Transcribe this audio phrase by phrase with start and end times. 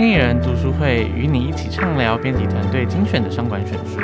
[0.00, 3.98] 经理人读书会与你一起畅聊编辑团队精选的商管选书。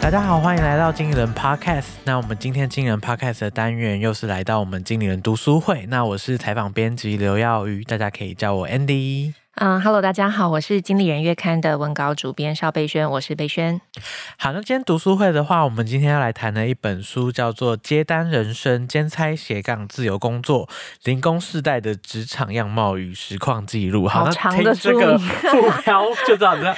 [0.00, 1.84] 大家好，欢迎来到经理人 Podcast。
[2.04, 5.84] 那我们今天经理人 Podcast 的单元又是来到我们经理人读书会。
[5.88, 9.34] 那我是采访编辑刘耀宇，大家可以叫我 Andy。
[9.58, 13.80] 嗯哈喽，大家好，我是经理人月刊的文稿主编邵贝萱，我是贝萱。
[14.36, 20.68] 好，那今天读书会的话，我们今天要来谈的一本书叫做《接单人生：兼差斜杠自由工作，
[21.04, 24.04] 零工世代的职场样貌与实况记录》。
[24.08, 26.74] 好，好长的书，这个副标就知道，你知道，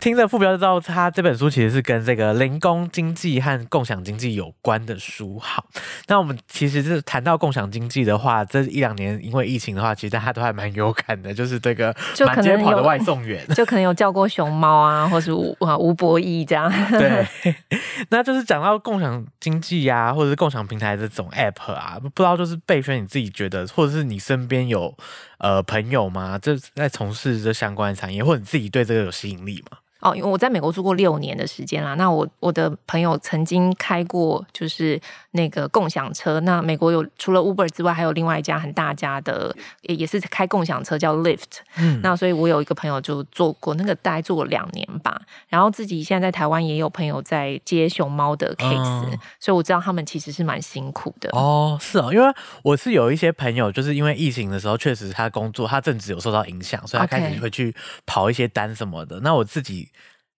[0.00, 5.38] 听着副标就知道，它这本书其实是跟这个零工经济和共享经济有关的书。
[5.38, 5.66] 好，
[6.08, 11.94] 那我们其实是谈到共享经济的话，这一两年因为疫情的话，其实大家都还蛮有感的，就是这个。
[12.14, 16.72] 就可能跑的外送员， 就可能有叫过熊猫啊，或是吴啊吴博义这样。
[16.90, 17.26] 对，
[18.10, 24.96] 那就是讲到共享经济啊，或者是共享平台这种 app 啊，不知道就是贝轩你自己觉得，或者是你身边有
[25.38, 26.38] 呃朋友吗？
[26.40, 29.78] 这在从事这相关的产业，或者你自己对这个有吸引力吗？
[30.04, 31.94] 哦，因为我在美国住过六年的时间啦。
[31.94, 36.38] 那我我的朋友曾经开过就是那个共享车。
[36.40, 41.60] 那美国有除了 Uber 之外，还有另外一家很大家的，也也是开共享车叫 Lift。
[41.78, 45.18] 嗯，那所以我有一个朋友就做过那个，大概做了两年吧。
[45.48, 51.30] 然后自己现在在台湾也有朋友在接熊猫的 case，嗯，所以我知道他们其实是蛮辛苦的。
[51.32, 52.30] 哦，是哦，因为
[52.62, 59.18] 我是有一些朋友，就是因为疫情的时候，确实他工作他正职有受到影响，所以他开始会去跑一些单什么的。
[59.20, 59.88] 那我自己。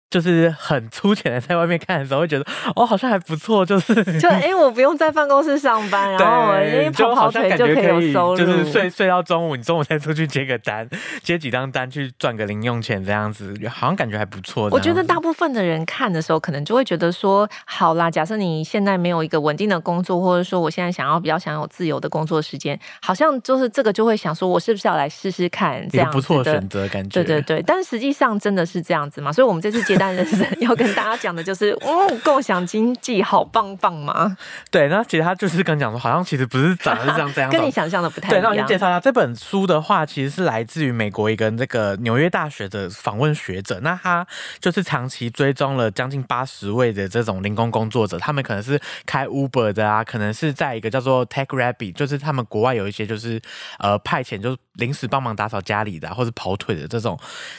[0.09, 2.45] 就是很粗浅的，在外面看的时候会觉得
[2.77, 10.89] 哦，好像还不错，就是 就哎、欸，我不用在办公室上班， 然后我因为跑跑腿就可以有收入，就是睡睡到中午，你中午再出去接个单，
[11.25, 14.69] 接几张单去赚个零用钱，这样子好像感觉还不错。
[14.71, 27.25] 我觉得大部分的人看的时候，可能就会觉得说，好啦，假设你现在没有一个稳定的工作，或者说我现在想要比较想要有自由的工作时间，好像就是这个就会想说，我是不是要来试试看这样不错的选择感觉？
[27.25, 29.33] 对对对，但实际上真的是这样子嘛？
[29.33, 29.96] 所以我们这次 接。
[29.99, 34.37] 单人生要跟大家讲的就是，嗯，共享经济好棒棒嘛？
[34.71, 38.41] 对，那其实他就是跟你讲说，好像其实不是长得是这样这样，跟你想象的不太一样。
[38.41, 44.27] 对，那我先介绍一下这本书的话，其实是来自于美国一个那个纽约大学的访问学者，那他
[44.61, 53.41] 就是长期追踪了将近八十位的这种零工工作者，他们可能是开 Uber 的啊，可能是在一个叫做 Tech Rabbit，就是他们国外有一些就是
[53.79, 57.19] 呃派遣，就是临时帮忙打扫家里的、啊，或者跑腿的这种，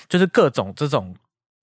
[0.10, 1.16] 就是各种这种。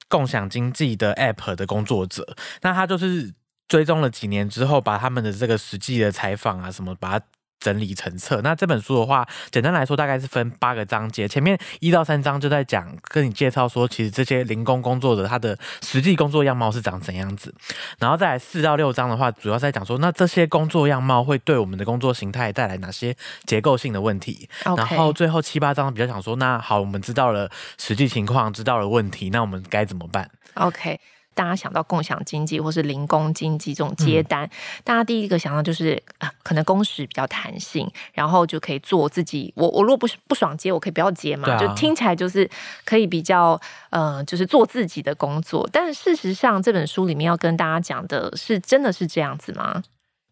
[0.09, 3.35] 共享经济的 App 的工作者，那他就是
[3.67, 7.27] 追踪了几年之后，把他们的这个实际的采访啊什么，把它
[7.61, 8.41] 整理成册。
[8.43, 17.55] 那这本书的话，简单来说，大概是分八个章节，前面一到三章就在讲，跟你介绍说，其实这些零工工作者他的实际工作样貌是长怎样子。
[17.99, 24.49] 然后再来四到六章的话，主要是在讲说，那这些工作样貌会对我们的工作形态带来哪些结构性的问题。
[24.65, 30.99] 然后最后七八章比较想说，那好，我们知道了实际情况，知道了问题，那我们该怎么办？OK。
[31.35, 34.51] 大家想到共享经济或是零工经济这种接单，嗯、
[34.85, 39.53] 大家第一个想到就是啊，可能工时比较弹性，然后就可以做自己。
[39.57, 42.49] 我我如果不不爽接，我可以不要接嘛，啊、就听起来就是
[42.85, 45.69] 可以比较呃，就是做自己的工作。
[45.73, 49.83] 但事实上，这本书里面要跟大家讲的是，真的是这样子吗？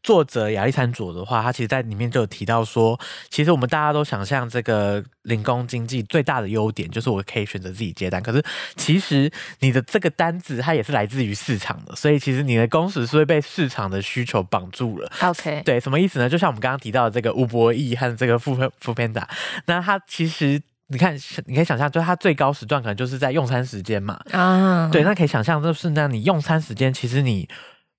[0.02, 2.98] 作者亚历山卓的话，他其实在里面就有提到说，
[3.30, 8.42] 其实我们大家都想象这个零工经济最大的优点就是我可以选择自己接单，可是
[8.76, 9.30] 其实
[9.60, 15.10] 你的这个单子它也是来自于市场的，所以其实你的工时是会被市场的需求绑住了。
[15.20, 16.28] OK，对，什么意思呢？
[16.28, 19.28] 就像我们刚刚提到的这个吴博义和这个富富胖达，
[19.66, 24.20] 那他其实你看，你可以想象，就是他最高时段可能就是在用餐时间嘛。
[24.32, 27.48] 啊，对，那可以想象就是那你用餐时间，其实你。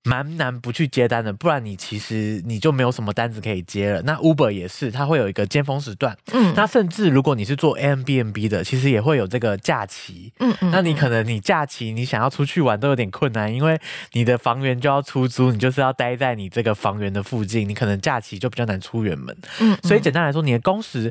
[0.04, 4.02] 蛮难不去接单的，不然你其实你就没有什么单子可以接了。
[4.02, 6.16] 那 Uber 也是，它会有一个尖峰时段。
[6.32, 10.32] 嗯，那甚至如果你是做 Airbnb 的，其实也会有这个假期。
[10.38, 13.80] 嗯嗯，那你可能你假期你想要出去玩都有点困难，因为
[14.12, 19.36] 你的房源就要出租，你就是要待在你这个房源的附近，你可能假期就比较难出远门。
[19.60, 21.10] 嗯，所以简单来说，你的工时。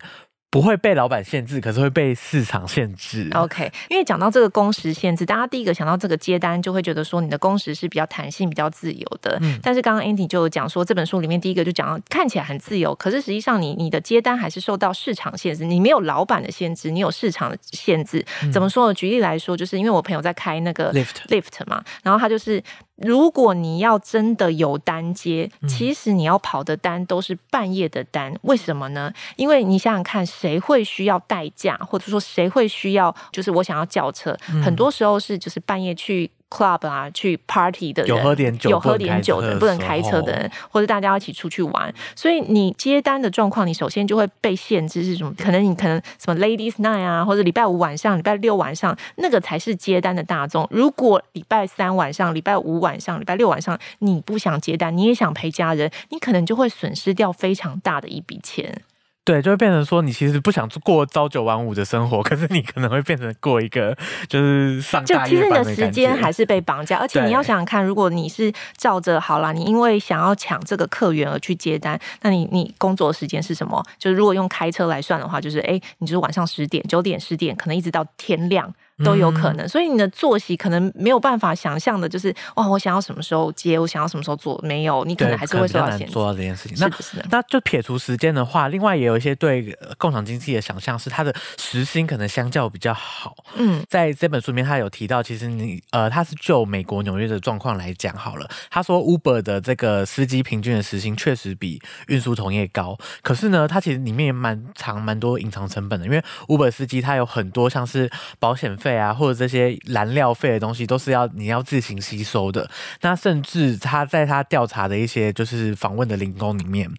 [0.54, 3.28] 不会被老板限制，可是会被市场限制。
[3.34, 9.36] OK，因为讲到这个工时限制，大家第一个想到这个接单，就会觉得说你的工时是比较弹性、比较自由的。
[9.42, 15.66] 嗯，但是刚刚 Andy 就有讲说，这本书里面第一个就讲到看起来很自由，可是实际上你你的接单还是受到市场限制。
[15.66, 18.24] 你没有老板的限制，你有市场的限制。
[18.52, 18.94] 怎么说呢？
[18.94, 22.62] 举例来说，就是因为我朋友在开那个 Lift Lift 嘛，然后他就是。
[23.04, 29.14] 如果你要真的有单接，其实你要跑的单都是半夜的单，为什么呢？
[29.36, 36.32] 因为你想想看，谁会需要代驾，或者说谁会需要，就是我想要叫车，很多时候是就是半夜去。
[36.54, 45.34] Club 啊，去 party 的人，有喝点酒，有喝点酒的，不能开车的人，或者大家一起出去玩，所以你接单的状况，你首先就会被限制是什么？
[45.36, 50.68] 可能你可能什么 ladies night 啊，或者礼拜五晚上、礼拜六晚上，那个才是接单的大众。
[50.70, 58.84] 如果礼拜三晚上、礼拜五晚上、礼拜六晚上你不想接单，你也想陪家人，你可能就会损失掉非常大的一笔钱。
[59.25, 63.98] 对，就会变成说，你其实不想过朝九晚五的生活， 可是你可能会变成过一个
[64.28, 65.04] 就是上。
[65.06, 73.81] 就其实你的时间还是被绑架，而且你要想想看，如果你是照着好啦，你因为想要抢这个客源而去接单，那你你工作时间是什么？
[73.98, 78.74] 就是如果用开车来算的话，就是哎，你就是晚上十点、九点、十点，可能一直到天亮。
[79.04, 86.14] 都有可能，所以你的作息可能没有办法想象的，就是哇，我想要什么时候接，我想要什么时候做，没有，你可能还是会受到限制。
[86.14, 86.78] 做到这件事情。
[86.80, 86.90] 那
[87.30, 93.36] 那就撇除时间的话，另外也有一些对共享经济的想象是，它的时薪可能相较比较好。
[93.56, 98.50] 嗯，在这本书里面，他有提到，其实你呃，他是就美国纽约的状况来讲好了。
[98.70, 108.10] 他说，Uber 的这个司机平均的时薪确实比运输同业高，可是呢，它其实里面也蛮长蛮多隐藏成本的，因为 Uber 司机他有很多像是
[108.40, 112.69] 保险费啊，或者这些燃料费的东西都是要你要自行吸收的。
[113.01, 116.90] 那甚至他在他调查的一些就是访问的零工里面，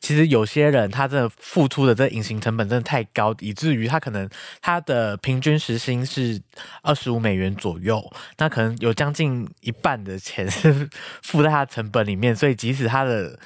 [0.00, 4.28] 其实有些人他真的付出的这隐形成本真的太高，以至于他可能
[4.60, 6.40] 他的平均时薪是
[6.82, 8.02] 二十五美元左右，
[8.38, 10.88] 那可能有将近一半的钱是
[11.22, 13.38] 付在他的成本里面，所以即使他的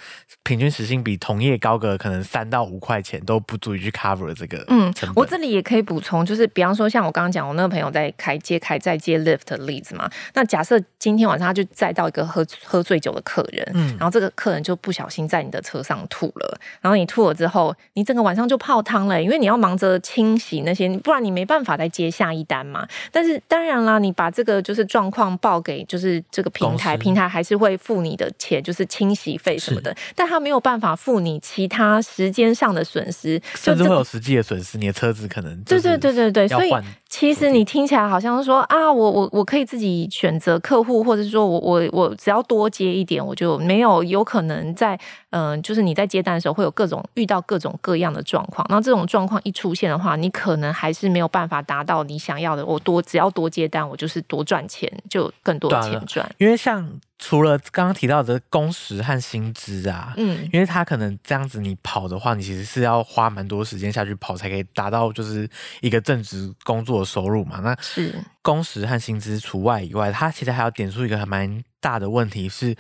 [0.43, 4.65] 平均时薪比同业高个可能三到五块钱都不足以去 cover 这个。
[4.69, 8.13] 嗯，我这里也可以补充，就是比方说像我刚刚讲，我那个朋友在。
[8.17, 10.11] 开接开再接 lift 的例子嘛？
[10.35, 22.89] 那假设今天晚上他就载到一个喝喝醉酒的客人，嗯，然后这个客人就不小心在你的车上吐了，然后你吐了之后，你整个晚上就泡汤了，因为你要忙着清洗那些，不然你没办法再接下一单嘛。
[23.13, 36.73] 但是当然啦，你把这个就是状况报给就是这个平台，平台还是会付你的钱，就是清洗费什么的，但他没有办法付你其他时间上的损失，甚至会有实际的损失，你的车子可能对对对对对，所以
[37.09, 38.19] 其实你听听起来好。
[38.19, 44.99] 像说啊，我我我可以自己选择客户，或者说我我我只要多接一点，我就没有有可能在
[45.31, 48.67] 嗯、呃，就是你在接单的时候会有各种遇到各种各样的状况。
[48.71, 52.65] 那这种状况一出现的话，你可能还是没有办法达到你想要的。
[52.65, 56.29] 我多只要多接单，我就是多赚钱，就更多钱赚。
[56.39, 57.01] 因为像。
[57.21, 65.51] 除了刚刚提到的工时和薪资啊，嗯，因为他可能这样子你跑的话，你其实是要花蛮多时间下去跑，才可以达到就是
[65.81, 67.59] 一个正职工作的收入嘛。
[67.59, 72.77] 那是工时和薪资除外以外，他其实还要点出一个还蛮大的问题是，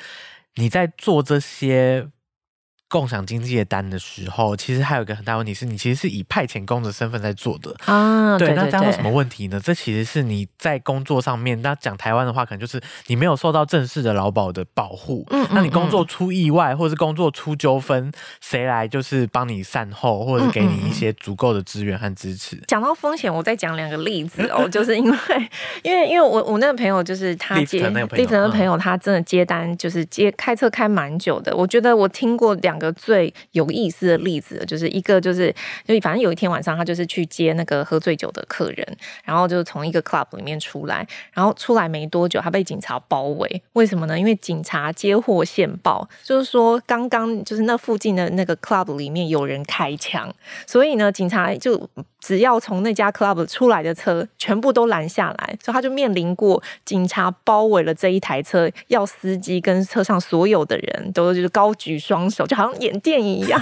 [0.54, 2.08] 你在做这些。
[2.88, 8.38] 共享经济的单的时候，其实还有一个很大问题是你其实是以派遣工的身份在做的啊。
[8.38, 9.60] 对，对，对，那这样有什么问题呢？
[9.62, 15.26] 这其实是你在工作上面，那讲台湾的话，可能就是你没有受到正式的劳保的保护。
[15.28, 22.58] 嗯，嗯，嗯，那你工作出意外，或者是工作出纠纷，谁来就是帮你善后，或者是给你一些足够的资源和支持？
[22.68, 25.18] 讲到风险，我再讲两个例子哦， 就是因为
[25.82, 31.54] 因为因为我我那个朋友就是他接立腾的朋友，他真的接单就是接开车开蛮久的。
[31.54, 32.77] 我觉得我听过两。
[32.78, 35.54] 个最有意思的例子，就是一个就是，
[35.86, 43.62] 就反正有一天晚上，他就是去接那个喝醉酒的客人，然后就从一个 club 里面出来，然后出来没多久，他被警察包围。
[43.72, 44.18] 为什么呢？
[44.18, 50.32] 因为警察接获线报，就是说刚刚就是那附近的那个 club 里面有人开枪，
[50.66, 51.88] 所以呢，警察就。
[52.20, 63.60] 只要从那家 club 出来的车，全部都拦下来，所以他就面临过警察包围了这一台车，要司机跟车上所有的人都就是高举双手，就好像演电影一样，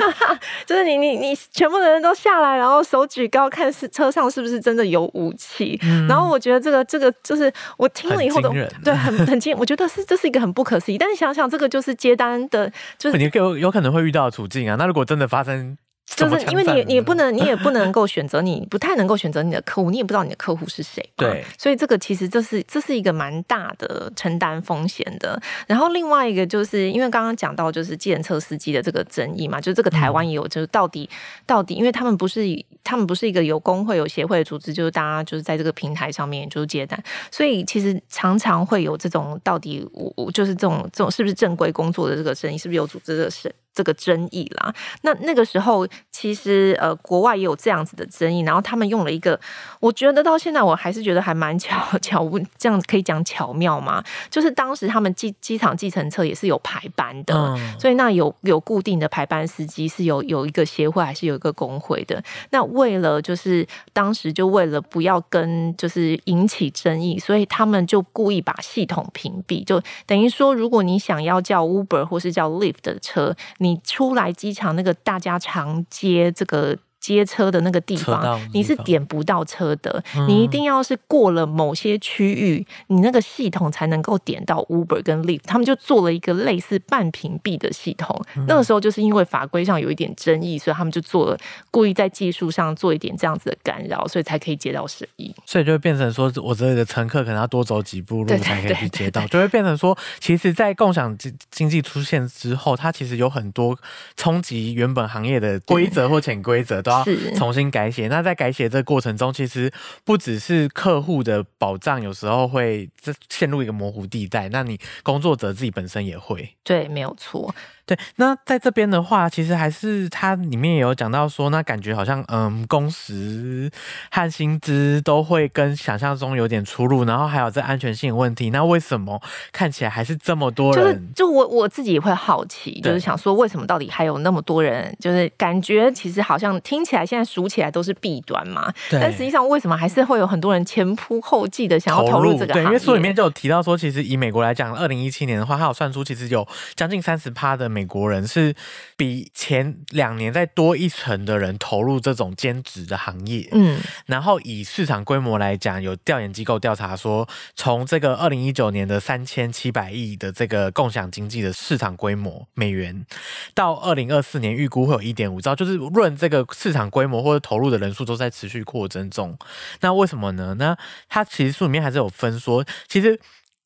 [0.66, 5.78] 就是你你你全部的人都下来，然后手举高，看是车上是不是真的有武器。
[5.82, 8.52] 嗯、然后我觉得这个这个就是我听了以后都
[8.84, 10.98] 对很很惊，我觉得是这是一个很不可思议。
[10.98, 14.76] 但是想想这个就是接单的，就是你有有可能会遇到的处境啊。
[14.76, 15.76] 那如果真的发生。
[16.16, 21.02] 就是因为你你也不能你也不能够选择你不太能够选择你的客户，你也不知道你的客户是谁。
[21.16, 25.40] 对，所以这个其实这是这是一个蛮大的承担风险的。
[25.66, 31.08] 然后另外一个就是因为刚刚讲到就是计程车司机的这个争议嘛，就这个台湾也有，就是到底
[31.46, 32.42] 到底，因为他们不是
[32.82, 44.74] 他们不是一个有工会有协会的组织，就是大家就是在这个平台上面就是接单，所以其实常常会有这种到底我就是这种这种是不是正规工作的这个争议，是不是有组织的审这个争议啦。
[45.02, 49.38] 那那个时候其实呃国外也有这样子的争议，然后他们用了一个，
[49.80, 54.02] 我觉得到现在我还是觉得还蛮巧 巧问，这样可以讲巧妙吗？
[54.30, 62.22] 就是当时他们机机场计程车也是有排班的，嗯、所以那有有固定的排班司机是有有一个协会还是有一个工会的。
[62.50, 76.78] 那为了就是当时就为了不要跟就是引起争议，所以他们就故意把系统屏蔽，就等于说如果你想要叫 Uber 或是叫 Lift 的车，你出来机场那个大家常接这个。
[77.00, 80.04] 接车的那个地方，你是点不到车的。
[80.14, 85.40] 嗯、你一定要是过了某些区域，你那个系统才能够点到 Uber 跟 Lyft。
[85.46, 88.14] 他们就做了一个类似半屏蔽的系统。
[88.36, 91.38] 嗯、那个时候就是因为法规上有一点争议，所以他们就做了
[91.70, 95.34] 故意在技术上做一点这样子的干扰，所以才可以接到生意。
[95.46, 103.74] 所以就会变成说，我这里的乘客可能要多走几步路才可以去接到，就会变成说，其实，在共享经经济出现之后，它其实有很多
[104.18, 106.82] 冲击原本行业的规则或潜规则。
[107.04, 108.08] 是重新改写。
[108.08, 109.72] 那在改写这个过程中，其实
[110.04, 112.88] 不只是客户的保障，有时候会
[113.28, 114.48] 陷入一个模糊地带。
[114.48, 116.56] 那你工作者自己本身也会。
[116.62, 117.54] 对，没有错。
[117.90, 123.68] 对，那在这边的话，其实还是它里面也有讲到说，那感觉好像嗯，工时
[124.12, 128.50] 和薪资都会跟想象中有点出入，然后还有这安全性问题。
[128.50, 129.20] 那为什么
[129.50, 130.84] 看起来还是这么多人？
[130.84, 134.96] 就是就我我自己也会好奇，就是想说为什么到底还有那么多人？
[135.00, 142.62] 就是感觉其实好像听起来现在数起来都是弊端嘛，但实际上为什么还是会有很多人前仆后继的想要投入这个行业？
[142.62, 147.79] 对，因为书里面就有提到说，其实以美国来讲，二零一七年的话，它有算出其实有将近三十趴的美。
[147.80, 148.54] 美国人是
[148.94, 163.06] 比前两年再多一层的人投入这种兼职的行业，嗯，然后以市场规模来讲，有调研机构调查说，从这个二零一九年的三千七百亿的这个共享经济的市场规模美元，
[163.54, 169.38] 到二零二四年预估会有一点五兆，就是论这个市场规模或者投入的人数都在持续扩增中。
[169.80, 170.54] 那为什么呢？
[170.58, 170.76] 那
[171.08, 173.18] 它其实书里面还是有分说，其实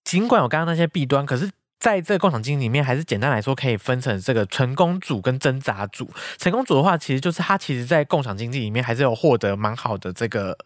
[0.04, 1.50] 尽管有刚刚那些弊端，可是。
[1.78, 6.08] 在这个共享经济里面，还是简单来说，可以分成这个成功组跟挣扎组。
[6.38, 10.56] 成功组的话，其实就是他其实，在共享经济里面还是有获得蛮好的这个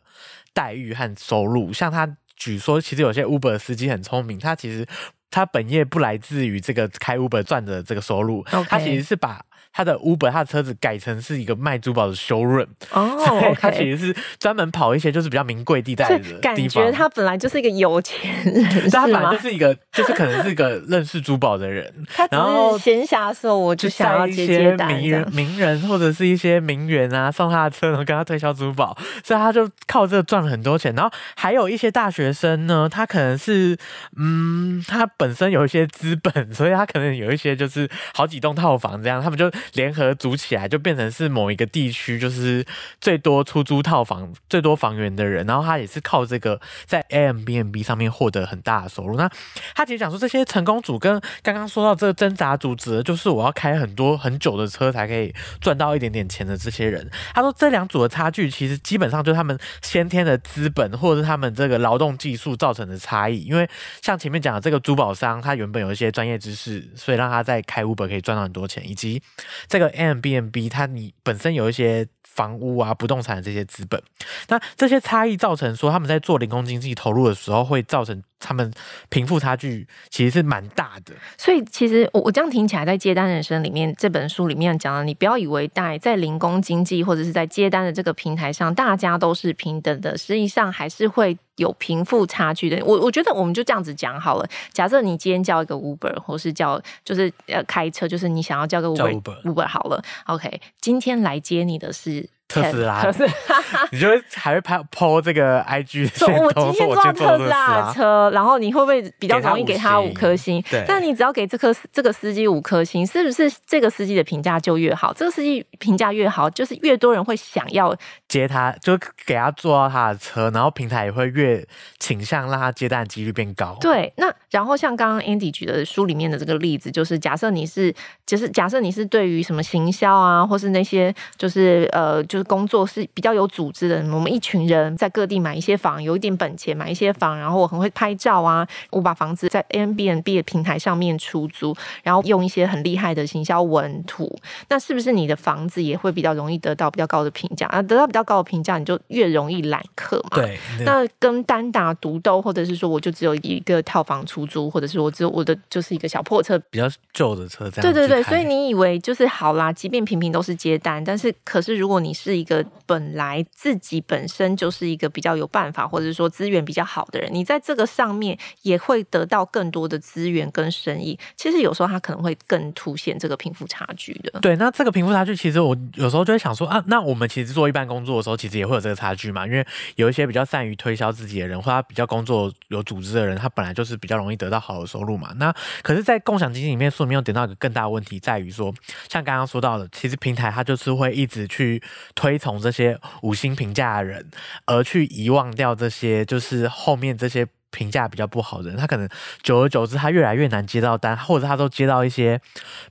[0.53, 1.73] 待遇和收入。
[1.73, 4.87] 像他举说，其实有些 Uber 司机很聪明，他其实
[5.31, 9.45] 他本业不来自于这个开 Uber 赚的这个收入.他其实是把。
[9.73, 13.59] 他的 Uber，他的车子改成是一个卖珠宝的 showroom 哦， oh.
[13.59, 16.41] 他其实是专门跑一些就是比较名贵地带的地方。
[16.41, 21.93] 感觉他本来就是一个有钱人， 他本来就是一个，就是可能是一个 认识珠宝的人。
[22.31, 30.95] 然后闲暇的时候，我就想要接接单，一些名人、名人或者是一些名媛啊，送他的车，然后跟他推销珠宝，所以他就靠这个赚了很多钱。
[30.95, 33.77] 然后还有一些大学生呢，他可能是
[34.17, 39.51] 嗯，他本身有一些资本，所以他可能有一些就是好几栋套房这样，他们就。
[39.75, 42.65] 联合组起来，就变成是某一个地区就是
[43.01, 49.17] 最多出租套房、最多房源的人，然后他也是靠这个在 Airbnb 上面获得很大的收入。
[49.17, 49.31] 那
[49.75, 57.09] 他其实讲说，这些成功组跟刚刚说到这个挣扎组，指的就是我要开很多很久的车才可以赚到一点点钱的这些人。
[57.35, 63.43] 他说，这两组的差距其实基本上就是他们先天的资本，或者是他们这个劳动技术造成的差异。
[63.45, 63.69] 因为
[64.03, 69.23] 像前面讲的这个珠宝商，他原本有一些专业知识，所以让他在开 Uber 可以赚到很多钱，以及。
[69.67, 74.03] 这个 M B M B，它你本身有一些房屋啊、不动产这些资本，
[74.49, 78.73] 那这些差异造成说他们在做零工经济投入的时候，会造成他们
[79.09, 81.15] 贫富差距其实是蛮大的。
[81.37, 91.37] 所以其实我我这样听起来，在接单人生里面这本书里面讲了，你不要以为在在零工经济或者是在接单的这个平台上，大家都是平等的，实际上还是会。
[91.59, 94.49] 有贫富差距的，我我觉得我们就这样子讲好了。
[94.73, 100.01] 假设你今天叫一个 Uber，或是叫就是呃开车，就是你想要叫个 Uber, Uber, Uber 好了。
[100.27, 102.29] OK，今天来接你的是。
[102.49, 103.05] 特斯拉，
[103.93, 110.63] 你就会还会拍 po 这个 IG，说我今天坐特斯拉的车，然后你会不会比较容易给他五颗星？
[110.71, 115.13] 对，但你只要给这颗这个司机五颗星，是不是这个司机的评价就越好？
[115.13, 117.95] 这个司机评价越好，就是越多人会想要
[118.29, 121.65] 接他，就给他坐到他的车，然后平台也会越
[122.01, 123.77] 倾向让他接单几率变高。
[123.81, 127.95] 对，那然后像刚刚 Andy 举的书里面的这个例子，就是假设你是，
[128.27, 132.49] 就是假设你是对于什么行销啊，或是那些就是呃就是。
[132.49, 144.35] 工作是比较有组织的，我们一群人在各地买一些房，有一点本钱买一些房，然后我很会拍照啊，我把房子在 Airbnb 的平台上面出租，然后用一些很厉害的行销文图，
[144.71, 147.83] 那是不是你的房子也会比较容易得到比较高的评价啊？
[147.83, 150.37] 得到比较到高的评价，你就越容易揽客嘛。
[150.37, 150.59] 对。
[150.85, 157.83] 那跟单打独斗，或者是说我就只有一个套房出租，或者是我只有我的就是一个小破车，比较旧的车这样。
[157.83, 171.19] 对对对，所以你以为就是好啦，即便平平都是接单，但是可是如果你是一个本来自己本身就是一个比较有办法，或者是说资源比较好的人，你在这个上面也会得到更多的资源跟生意。
[171.37, 174.41] 其实有时候它可能会更凸显这个贫富差距的。
[174.41, 185.35] 对，那这个贫富差距，其实我有时候就会想说啊，那我们其实做一般工作做的时候，其实也会有这个差距嘛，因为有一些比较善于推销自己的人，或他比较工作有组织的人，他本来就是比较容易得到好的收入嘛。
[185.37, 188.73] 那可是，在共享经济里面，书里面有点到一个更大的问题，在于说，
[189.11, 191.83] 像刚刚说到的，其实平台它就是会一直去
[192.15, 194.31] 推崇这些五星评价的人，
[194.65, 197.47] 而去遗忘掉这些，就是后面这些。
[197.71, 199.09] 评价比较不好的人，他可能
[199.43, 202.41] 久而久之，他越来越难接到单，或者他都接到一些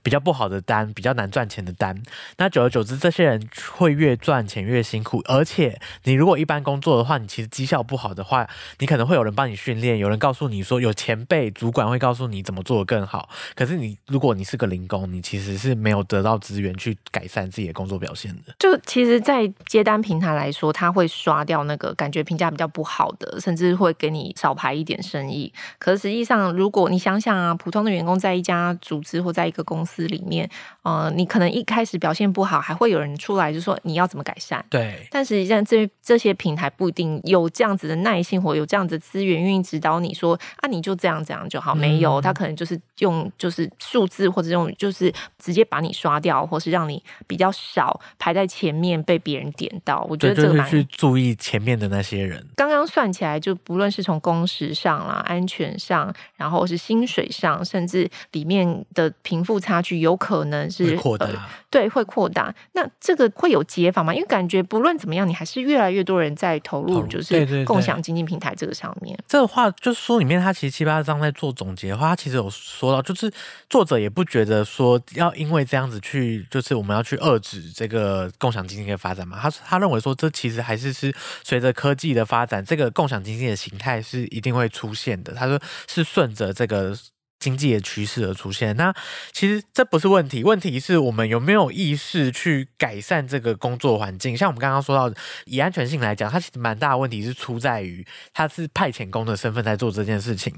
[0.02, 2.00] 比较不好的单，比较难赚钱的单。
[2.36, 5.20] 那久而久之，这些人会越赚钱越辛苦。
[5.26, 13.28] 而且，你如果一般工作的话，你其实绩效不好的话，你可能会有人帮你训练，有人告诉你说，有前辈主管会告诉你怎么做的更好。
[13.56, 18.54] 可是你，如果你是个零工，你其实是没有得到资源去改善自己的工作表现的。
[18.60, 24.67] 就其实，在接单平台来说，他会刷掉那个感觉评价比较不好的，甚至会给你少排。
[24.68, 30.48] 来一点生意，可实际上，如果你想想啊，普通的员工在一家组织或在一个公司里面，
[30.88, 34.64] 呃，你可能一开始表现不好，还会有人出来就说你要怎么改善。
[34.70, 41.74] 对，但实际上这这些平台不一定有这样子的耐心，或有这样子的资源愿意指导你说啊，你就这样这样就好。
[41.74, 50.06] 没有，他可能就是用就是数字或者用就是直接把你刷掉，或是让你比较少排在前面被别人点到。
[50.08, 52.42] 我觉得这个蛮去注意前面的那些人。
[52.56, 62.52] 刚刚算起来，就不论是从工时上啦，安全上，然后是薪水上，甚至里面的贫富差距有可能是扩大，呃，对，会扩大。
[62.72, 64.12] 那这个会有解法吗？
[64.12, 69.16] 因为感觉不论怎么样，你还是越来越多人在投入，就是共享经济平台这个上面。
[69.28, 73.32] 这个话就是书里面他其实七八章在做总结的话，他其实有说到，就是
[73.70, 79.38] 作者也不觉得说要因为这样子去，就是我们要去遏制这个共享经济的发展嘛。
[79.40, 84.88] 他他认为说，这其实还是是随着科技的发展，这个共享经济的形态是一定会出。
[84.88, 86.96] 出现的，他说是顺着这个
[87.38, 88.76] 经济的趋势而出现。
[88.76, 88.92] 那
[89.32, 94.36] 其实这不是问题，问题是我们有没有意识去改善这个工作环境。
[94.36, 95.14] 像我们刚刚说到，
[95.46, 100.54] 以安全性来讲，它其实蛮大的问题是出在于它是派遣工的身份在做这件事情。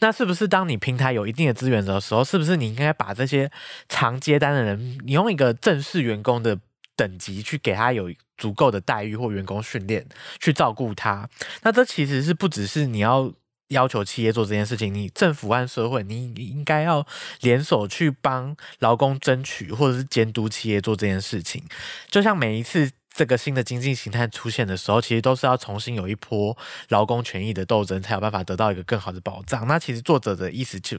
[0.00, 3.50] 那是不是当你平台有一定的资源的时候，是不是你应该把这些
[3.88, 6.58] 常接单的人，你用一个正式员工的
[6.96, 10.04] 等级去给他有足够的待遇或员工训练，
[10.40, 11.28] 去照顾他？
[11.62, 13.32] 那这其实是不只是你要。
[13.68, 17.06] 要求企业做这件事情，你政府和社会，你应该要
[17.40, 21.62] 联手去帮劳工争取，或者是监督企业做这件事情。
[22.08, 26.56] 就像每一次这个新的经济形态出现的时候，其实都是要重新有一波
[26.88, 29.66] 劳工权益的斗争，才有办法得到一个更好的保障。
[29.66, 30.98] 那其实作者的意思就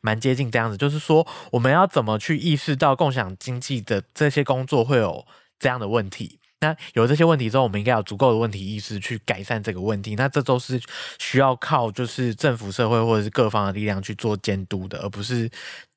[0.00, 5.26] 蛮接近这样子，就是说我们要怎么去意识到共享经济的这些工作会有
[5.58, 6.39] 这样的问题。
[6.60, 10.14] 那有这些问题之后，我们应该有足够的问题意识去改善这个问题。
[10.14, 10.80] 那这都是
[11.18, 15.50] 需要靠就是政府、社会或者是各方的力量去做监督的，而不是。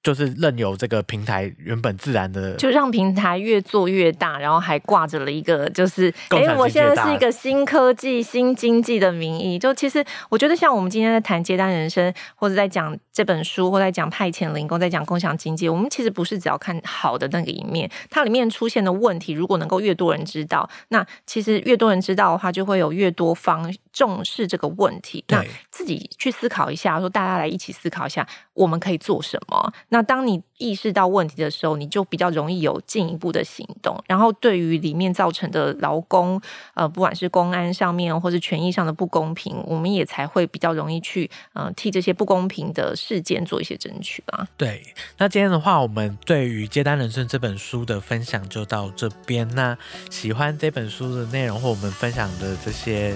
[0.04, 9.58] 就是任由这个平台原本自然的，就让平台越做越大，然后还挂着了一个就是，哎、欸，我现在是一个新科技、新经济的名义。
[9.58, 25.24] 就其实我觉得，像我们今天在谈接单人生，或者在讲这本书，或在讲派遣零工，在讲共享经济，我们其实不是只要看好的那个一面，它里面出现的问题，如果能够越多人知道，那其实越多人知道的话，就会有越多方重视这个问题。
[25.30, 29.72] 那自己去思考一下，说大家来一起思考一下，我们可以做什么？
[29.90, 33.98] 那当你意识到问题的时候，你就比较容易有进一步的行动。
[34.08, 36.42] 然后，对于里面造成的劳工，
[36.74, 44.48] 呃，不管是公安上面或是权益上的不公平，我们也才会比较容易去，呃，替这些不公平的事件做一些争取吧。
[44.58, 44.84] 对，
[45.18, 49.48] 那今天的话，我们对于《接单人生》这本书的分享就到这边。
[49.56, 49.78] 那
[50.10, 53.16] 喜欢这本书的内容或我们分享的这些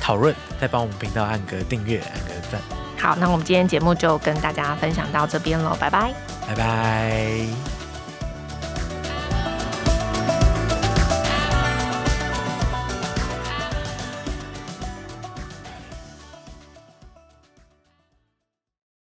[0.00, 2.60] 讨论，再帮我们频道按个订阅，按个赞。
[2.98, 6.12] 好，那我们今天节目就跟大家分享到这边了，拜拜，
[6.46, 7.79] 拜拜。